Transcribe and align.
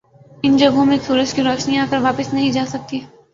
ان 0.43 0.55
جگہوں 0.57 0.85
میں 0.85 0.97
سورج 1.07 1.33
کی 1.33 1.43
روشنی 1.43 1.77
آکر 1.77 1.97
واپس 2.01 2.33
نہیں 2.33 2.51
جاسکتی۔ 2.51 2.99